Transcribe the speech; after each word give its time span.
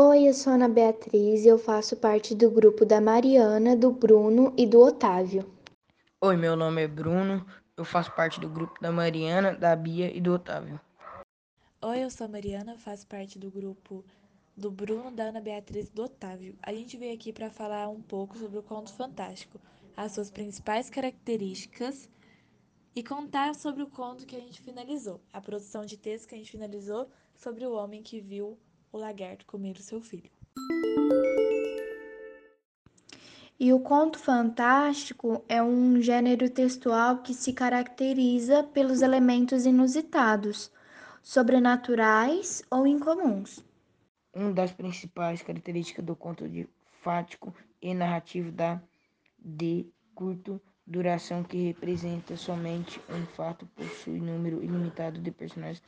Oi, 0.00 0.28
eu 0.28 0.32
sou 0.32 0.52
Ana 0.52 0.68
Beatriz 0.68 1.44
e 1.44 1.48
eu 1.48 1.58
faço 1.58 1.96
parte 1.96 2.32
do 2.32 2.48
grupo 2.48 2.86
da 2.86 3.00
Mariana, 3.00 3.76
do 3.76 3.90
Bruno 3.90 4.54
e 4.56 4.64
do 4.64 4.78
Otávio. 4.80 5.52
Oi, 6.20 6.36
meu 6.36 6.54
nome 6.54 6.84
é 6.84 6.86
Bruno, 6.86 7.44
eu 7.76 7.84
faço 7.84 8.14
parte 8.14 8.38
do 8.38 8.48
grupo 8.48 8.80
da 8.80 8.92
Mariana, 8.92 9.56
da 9.56 9.74
Bia 9.74 10.16
e 10.16 10.20
do 10.20 10.34
Otávio. 10.34 10.80
Oi, 11.82 12.04
eu 12.04 12.10
sou 12.10 12.26
a 12.26 12.28
Mariana, 12.28 12.78
faço 12.78 13.08
parte 13.08 13.40
do 13.40 13.50
grupo 13.50 14.04
do 14.56 14.70
Bruno, 14.70 15.10
da 15.10 15.24
Ana 15.24 15.40
Beatriz 15.40 15.88
e 15.88 15.92
do 15.92 16.04
Otávio. 16.04 16.56
A 16.62 16.72
gente 16.72 16.96
veio 16.96 17.14
aqui 17.14 17.32
para 17.32 17.50
falar 17.50 17.88
um 17.88 18.00
pouco 18.00 18.38
sobre 18.38 18.56
o 18.56 18.62
conto 18.62 18.92
fantástico, 18.92 19.60
as 19.96 20.12
suas 20.12 20.30
principais 20.30 20.88
características 20.88 22.08
e 22.94 23.02
contar 23.02 23.52
sobre 23.56 23.82
o 23.82 23.90
conto 23.90 24.26
que 24.26 24.36
a 24.36 24.40
gente 24.40 24.60
finalizou, 24.60 25.20
a 25.32 25.40
produção 25.40 25.84
de 25.84 25.96
texto 25.96 26.28
que 26.28 26.36
a 26.36 26.38
gente 26.38 26.52
finalizou 26.52 27.10
sobre 27.34 27.66
o 27.66 27.72
homem 27.72 28.00
que 28.00 28.20
viu 28.20 28.56
o 28.92 28.98
lagarto 28.98 29.46
comer 29.46 29.76
o 29.76 29.82
seu 29.82 30.00
filho. 30.00 30.30
E 33.60 33.72
o 33.72 33.80
conto 33.80 34.18
fantástico 34.18 35.44
é 35.48 35.60
um 35.60 36.00
gênero 36.00 36.48
textual 36.48 37.22
que 37.22 37.34
se 37.34 37.52
caracteriza 37.52 38.62
pelos 38.62 39.02
elementos 39.02 39.66
inusitados, 39.66 40.70
sobrenaturais 41.22 42.62
ou 42.70 42.86
incomuns. 42.86 43.64
Uma 44.32 44.52
das 44.52 44.70
principais 44.70 45.42
características 45.42 46.04
do 46.04 46.14
conto 46.14 46.48
de 46.48 46.68
fático 47.02 47.52
e 47.82 47.92
narrativo 47.94 48.52
da 48.52 48.80
de 49.38 49.86
curto 50.14 50.60
duração 50.86 51.42
que 51.42 51.66
representa 51.66 52.36
somente 52.36 53.00
um 53.10 53.26
fato 53.26 53.66
possui 53.74 54.20
número 54.20 54.62
ilimitado 54.62 55.20
de 55.20 55.30
personagens 55.30 55.82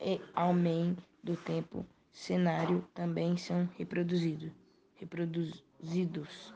e 0.00 0.20
ao 0.34 0.52
meio 0.52 0.96
do 1.22 1.36
tempo 1.36 1.86
cenário 2.12 2.86
também 2.94 3.36
são 3.36 3.68
reproduzidos. 3.76 4.52
reproduzidos. 4.96 6.52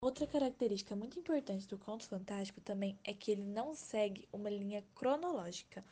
Outra 0.00 0.26
característica 0.26 0.96
muito 0.96 1.18
importante 1.18 1.68
do 1.68 1.76
conto 1.76 2.08
fantástico 2.08 2.60
também 2.60 2.98
é 3.04 3.12
que 3.12 3.30
ele 3.30 3.44
não 3.44 3.74
segue 3.74 4.26
uma 4.32 4.48
linha 4.48 4.82
cronológica. 4.94 5.84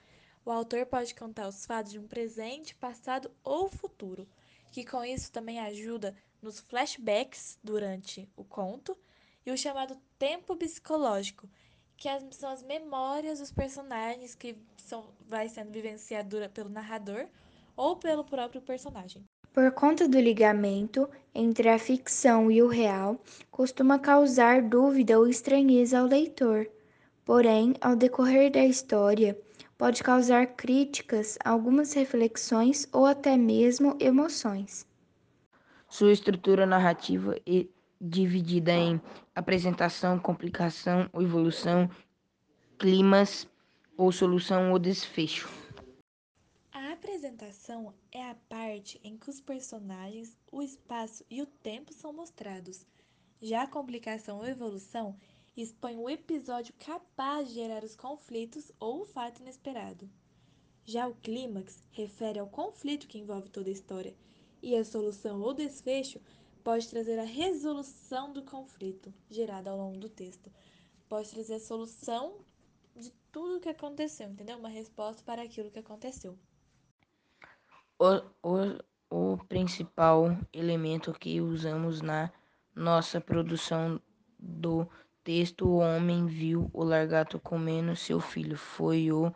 O 0.44 0.50
autor 0.50 0.86
pode 0.86 1.14
contar 1.14 1.46
os 1.46 1.66
fatos 1.66 1.92
de 1.92 1.98
um 1.98 2.08
presente, 2.08 2.74
passado 2.74 3.30
ou 3.44 3.68
futuro, 3.68 4.26
que 4.72 4.84
com 4.84 5.04
isso 5.04 5.30
também 5.30 5.60
ajuda 5.60 6.16
nos 6.40 6.58
flashbacks 6.58 7.58
durante 7.62 8.26
o 8.34 8.44
conto 8.44 8.96
e 9.44 9.50
o 9.50 9.58
chamado 9.58 10.00
tempo 10.18 10.56
psicológico, 10.56 11.48
que 11.96 12.08
são 12.30 12.50
as 12.50 12.62
memórias 12.62 13.40
dos 13.40 13.50
personagens 13.52 14.34
que 14.34 14.56
são, 14.76 15.12
vai 15.28 15.48
sendo 15.48 15.70
vivenciada 15.70 16.48
pelo 16.48 16.70
narrador 16.70 17.28
ou 17.78 17.96
pelo 17.96 18.24
próprio 18.24 18.60
personagem. 18.60 19.24
Por 19.52 19.70
conta 19.72 20.08
do 20.08 20.20
ligamento 20.20 21.08
entre 21.34 21.68
a 21.68 21.78
ficção 21.78 22.50
e 22.50 22.60
o 22.60 22.68
real, 22.68 23.20
costuma 23.50 23.98
causar 23.98 24.60
dúvida 24.60 25.18
ou 25.18 25.28
estranheza 25.28 26.00
ao 26.00 26.06
leitor. 26.06 26.68
Porém, 27.24 27.74
ao 27.80 27.94
decorrer 27.94 28.50
da 28.50 28.64
história, 28.64 29.38
pode 29.76 30.02
causar 30.02 30.46
críticas, 30.48 31.38
algumas 31.44 31.92
reflexões 31.92 32.88
ou 32.92 33.06
até 33.06 33.36
mesmo 33.36 33.96
emoções. 34.00 34.86
Sua 35.88 36.12
estrutura 36.12 36.66
narrativa 36.66 37.36
é 37.46 37.66
dividida 38.00 38.72
em 38.72 39.00
apresentação, 39.34 40.18
complicação 40.18 41.08
ou 41.12 41.22
evolução, 41.22 41.88
climas 42.78 43.46
ou 43.96 44.12
solução 44.12 44.72
ou 44.72 44.78
desfecho. 44.78 45.48
Apresentação 47.18 47.92
é 48.12 48.22
a 48.30 48.36
parte 48.48 49.00
em 49.02 49.18
que 49.18 49.28
os 49.28 49.40
personagens, 49.40 50.38
o 50.52 50.62
espaço 50.62 51.24
e 51.28 51.42
o 51.42 51.46
tempo 51.46 51.92
são 51.92 52.12
mostrados. 52.12 52.86
Já 53.42 53.62
a 53.62 53.66
complicação 53.66 54.38
ou 54.38 54.46
evolução 54.46 55.18
expõe 55.56 55.96
o 55.96 56.08
episódio 56.08 56.72
capaz 56.78 57.48
de 57.48 57.54
gerar 57.54 57.82
os 57.82 57.96
conflitos 57.96 58.70
ou 58.78 59.02
o 59.02 59.04
fato 59.04 59.42
inesperado. 59.42 60.08
Já 60.84 61.08
o 61.08 61.14
clímax 61.16 61.82
refere 61.90 62.38
ao 62.38 62.46
conflito 62.46 63.08
que 63.08 63.18
envolve 63.18 63.48
toda 63.48 63.68
a 63.68 63.72
história, 63.72 64.14
e 64.62 64.76
a 64.76 64.84
solução 64.84 65.40
ou 65.40 65.52
desfecho 65.52 66.20
pode 66.62 66.86
trazer 66.86 67.18
a 67.18 67.24
resolução 67.24 68.32
do 68.32 68.44
conflito 68.44 69.12
gerado 69.28 69.68
ao 69.68 69.76
longo 69.76 69.98
do 69.98 70.08
texto. 70.08 70.52
Pode 71.08 71.30
trazer 71.30 71.54
a 71.54 71.60
solução 71.60 72.38
de 72.94 73.10
tudo 73.32 73.56
o 73.56 73.60
que 73.60 73.68
aconteceu, 73.68 74.30
entendeu? 74.30 74.56
Uma 74.56 74.68
resposta 74.68 75.20
para 75.24 75.42
aquilo 75.42 75.72
que 75.72 75.80
aconteceu. 75.80 76.38
O, 77.98 78.22
o, 78.42 78.78
o 79.10 79.36
principal 79.46 80.38
elemento 80.52 81.12
que 81.12 81.40
usamos 81.40 82.00
na 82.00 82.30
nossa 82.74 83.20
produção 83.20 84.00
do 84.38 84.88
texto 85.24 85.66
O 85.66 85.78
Homem 85.78 86.26
Viu 86.26 86.70
o 86.72 86.84
Largato 86.84 87.40
Comendo 87.40 87.96
Seu 87.96 88.20
Filho 88.20 88.56
foi 88.56 89.10
o 89.10 89.34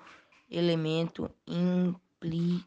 elemento 0.49 1.29
implicável 1.47 2.65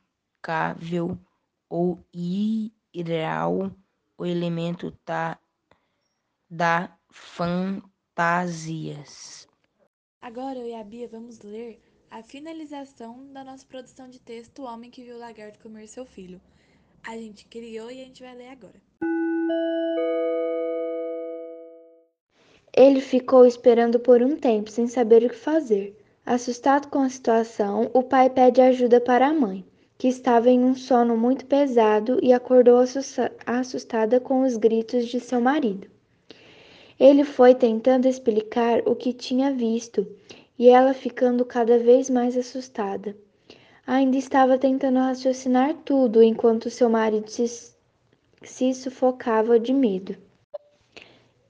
ou 1.69 2.03
irreal 2.13 3.71
o 4.17 4.25
elemento 4.25 4.91
tá, 5.03 5.37
da 6.49 6.97
fantasias. 7.09 8.65
Agora 10.21 10.59
eu 10.59 10.67
e 10.67 10.73
a 10.73 10.83
Bia 10.83 11.07
vamos 11.07 11.39
ler 11.41 11.81
a 12.09 12.23
finalização 12.23 13.27
da 13.31 13.43
nossa 13.43 13.65
produção 13.65 14.09
de 14.09 14.19
texto 14.19 14.61
O 14.61 14.65
Homem 14.65 14.89
que 14.89 15.03
Viu 15.03 15.15
o 15.15 15.19
Lagarto 15.19 15.59
Comer 15.59 15.87
Seu 15.87 16.05
Filho. 16.05 16.39
A 17.03 17.17
gente 17.17 17.45
criou 17.45 17.91
e 17.91 18.01
a 18.01 18.05
gente 18.05 18.23
vai 18.23 18.35
ler 18.35 18.49
agora. 18.49 18.81
Ele 22.75 23.01
ficou 23.01 23.45
esperando 23.45 23.99
por 23.99 24.21
um 24.21 24.35
tempo 24.35 24.69
sem 24.69 24.87
saber 24.87 25.23
o 25.23 25.29
que 25.29 25.35
fazer. 25.35 25.95
Assustado 26.25 26.87
com 26.89 26.99
a 26.99 27.09
situação, 27.09 27.89
o 27.93 28.01
pai 28.01 28.29
pede 28.29 28.59
ajuda 28.61 28.99
para 28.99 29.27
a 29.27 29.33
mãe 29.33 29.65
que 29.97 30.07
estava 30.07 30.49
em 30.49 30.63
um 30.63 30.75
sono 30.75 31.15
muito 31.15 31.45
pesado 31.45 32.19
e 32.21 32.33
acordou 32.33 32.83
assustada 33.45 34.19
com 34.19 34.43
os 34.43 34.57
gritos 34.57 35.07
de 35.07 35.19
seu 35.19 35.39
marido. 35.39 35.87
Ele 36.99 37.23
foi 37.23 37.55
tentando 37.55 38.07
explicar 38.07 38.81
o 38.85 38.95
que 38.95 39.13
tinha 39.13 39.51
visto 39.53 40.05
e 40.57 40.69
ela 40.69 40.93
ficando 40.93 41.43
cada 41.45 41.77
vez 41.77 42.09
mais 42.09 42.37
assustada. 42.37 43.15
Ainda 43.85 44.17
estava 44.17 44.57
tentando 44.57 44.99
raciocinar 44.99 45.75
tudo 45.85 46.23
enquanto 46.23 46.69
seu 46.69 46.89
marido 46.89 47.29
se, 47.29 47.73
se 48.43 48.73
sufocava 48.73 49.59
de 49.59 49.73
medo. 49.73 50.15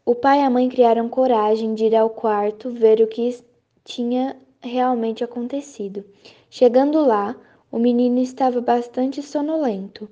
O 0.05 0.13
pai 0.13 0.39
e 0.39 0.43
a 0.43 0.49
mãe 0.49 0.67
criaram 0.69 1.07
coragem 1.07 1.73
de 1.73 1.85
ir 1.85 1.95
ao 1.95 2.09
quarto 2.09 2.69
ver 2.69 3.01
o 3.01 3.07
que 3.07 3.39
tinha 3.83 4.35
realmente 4.61 5.23
acontecido. 5.23 6.03
Chegando 6.49 7.05
lá, 7.05 7.35
o 7.71 7.79
menino 7.79 8.19
estava 8.19 8.61
bastante 8.61 9.21
sonolento 9.21 10.09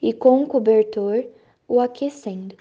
e 0.00 0.12
com 0.12 0.42
um 0.42 0.46
cobertor 0.46 1.24
o 1.66 1.80
aquecendo. 1.80 2.54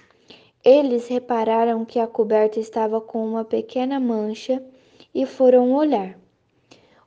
Eles 0.64 1.08
repararam 1.08 1.84
que 1.84 2.00
a 2.00 2.08
coberta 2.08 2.60
estava 2.60 3.02
com 3.02 3.26
uma 3.26 3.44
pequena 3.44 4.00
mancha 4.00 4.64
e 5.14 5.26
foram 5.26 5.74
olhar. 5.74 6.20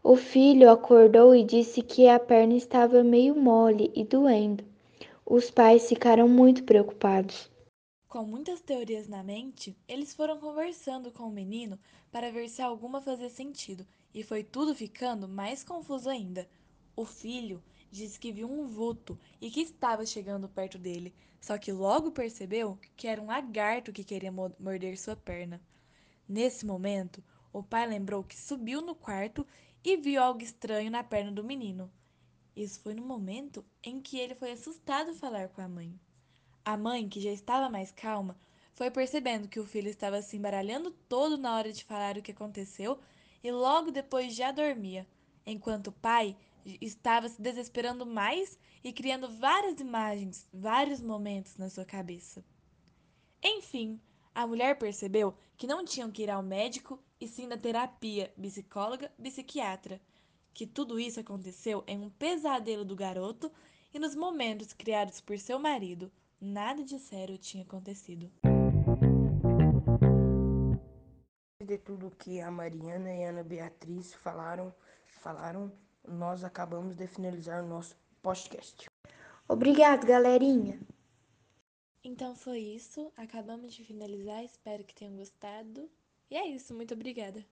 O 0.03 0.16
filho 0.16 0.70
acordou 0.70 1.34
e 1.34 1.42
disse 1.42 1.81
que 1.81 2.06
a 2.09 2.20
perna 2.20 2.54
estava 2.54 3.03
meio 3.03 3.34
mole 3.34 3.91
e 3.94 4.04
doendo. 4.04 4.62
Os 5.25 5.50
pais 5.50 5.88
ficaram 5.88 6.28
muito 6.28 6.65
preocupados. 6.65 7.50
Com 8.06 8.25
muitas 8.25 8.60
teorias 8.60 9.09
na 9.09 9.22
mente, 9.22 9.76
eles 9.88 10.15
foram 10.15 10.38
conversando 10.38 11.10
com 11.10 11.25
o 11.25 11.32
menino 11.32 11.78
para 12.12 12.31
ver 12.31 12.48
se 12.48 12.60
alguma 12.62 13.00
fazia 13.00 13.31
sentido, 13.31 13.87
e 14.15 14.22
foi 14.22 14.44
tudo 14.44 14.75
ficando 14.75 15.26
mais 15.26 15.65
confuso 15.65 16.09
ainda. 16.09 16.47
O 16.95 17.04
filho 17.04 17.60
disse 17.91 18.21
que 18.21 18.30
viu 18.30 18.48
um 18.48 18.66
vulto 18.66 19.18
e 19.41 19.50
que 19.50 19.62
estava 19.62 20.04
chegando 20.04 20.48
perto 20.48 20.78
dele, 20.78 21.12
só 21.41 21.59
que 21.59 21.72
logo 21.72 22.12
percebeu 22.12 22.78
que 22.97 23.09
era 23.09 23.21
um 23.21 23.27
lagarto 23.27 23.92
que 23.92 24.04
queria 24.04 24.30
morder 24.30 24.97
sua 24.97 25.16
perna. 25.16 25.60
Nesse 26.28 26.65
momento, 26.65 27.22
o 27.54 27.62
pai 27.62 27.86
lembrou 27.86 28.24
que 28.24 28.36
subiu 28.36 28.83
no 28.83 28.97
quarto 28.97 29.47
e 29.84 29.97
viu 29.97 30.21
algo 30.21 30.42
estranho 30.42 30.91
na 30.91 31.04
perna 31.04 31.30
do 31.30 31.45
menino. 31.45 31.89
Isso 32.56 32.80
foi 32.80 32.95
no 32.95 33.04
momento 33.06 33.65
em 33.80 34.01
que 34.01 34.18
ele 34.18 34.34
foi 34.34 34.51
assustado 34.51 35.15
falar 35.15 35.48
com 35.51 35.62
a 35.62 35.68
mãe. 35.68 35.95
A 36.65 36.77
mãe, 36.77 37.09
que 37.09 37.21
já 37.21 37.30
estava 37.30 37.71
mais 37.71 37.92
calma, 37.92 38.36
foi 38.74 38.91
percebendo 38.91 39.47
que 39.47 39.60
o 39.60 39.65
filho 39.65 39.89
estava 39.89 40.21
se 40.21 40.36
embaralhando 40.36 40.91
todo 41.09 41.39
na 41.39 41.54
hora 41.54 41.72
de 41.72 41.84
falar 41.84 42.18
o 42.18 42.22
que 42.22 42.33
aconteceu 42.33 42.98
e 43.41 43.53
logo 43.53 43.92
depois 43.92 44.34
já 44.34 44.50
dormia, 44.50 45.07
enquanto 45.47 45.89
o 45.89 45.92
pai 45.92 46.36
estava 46.80 47.28
se 47.28 47.41
desesperando 47.41 48.04
mais 48.04 48.59
e 48.83 48.92
criando 48.92 49.28
várias 49.28 49.78
imagens, 49.78 50.48
vários 50.53 51.00
momentos 51.00 51.57
na 51.57 51.71
sua 51.71 51.84
cabeça. 51.84 52.45
Enfim, 53.41 54.00
a 54.34 54.47
mulher 54.47 54.77
percebeu 54.77 55.34
que 55.57 55.66
não 55.66 55.84
tinham 55.84 56.10
que 56.10 56.25
ir 56.25 56.31
ao 56.31 56.42
médico 56.42 56.98
e 57.21 57.28
sim 57.28 57.47
na 57.47 57.57
terapia, 57.57 58.33
psicóloga, 58.36 59.13
psiquiatra, 59.22 60.01
que 60.53 60.66
tudo 60.66 60.98
isso 60.98 61.21
aconteceu 61.21 61.84
em 61.86 62.01
um 62.01 62.10
pesadelo 62.10 62.84
do 62.84 62.97
garoto 62.97 63.51
e 63.92 63.98
nos 63.98 64.16
momentos 64.16 64.72
criados 64.72 65.21
por 65.21 65.39
seu 65.39 65.59
marido, 65.59 66.10
nada 66.41 66.83
de 66.83 66.98
sério 66.98 67.39
tinha 67.39 67.63
acontecido. 67.63 68.31
De 71.65 71.78
tudo 71.78 72.10
que 72.10 72.41
a 72.41 72.51
Mariana 72.51 73.15
e 73.15 73.25
a 73.25 73.31
Ana 73.31 73.45
Beatriz 73.45 74.13
falaram, 74.15 74.75
falaram, 75.07 75.72
nós 76.07 76.42
acabamos 76.45 76.97
de 76.97 77.07
finalizar 77.07 77.63
o 77.63 77.69
nosso 77.69 77.97
podcast. 78.21 78.86
Obrigado, 79.48 80.07
galerinha! 80.07 80.78
Então 82.06 82.36
foi 82.36 82.59
isso, 82.59 83.10
acabamos 83.16 83.72
de 83.72 83.83
finalizar, 83.83 84.45
espero 84.45 84.84
que 84.84 84.95
tenham 84.95 85.16
gostado. 85.16 85.91
E 86.30 86.36
é 86.36 86.47
isso, 86.47 86.74
muito 86.74 86.92
obrigada! 86.92 87.42